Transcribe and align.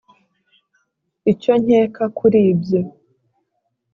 Icyo 1.31 1.53
nkeka 1.63 2.03
kuli 2.17 2.39
ibyo. 2.51 2.81